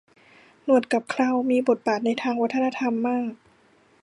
[0.63, 3.31] หนวดกับเครามีบทบาทในทางวัฒนธรรมมาก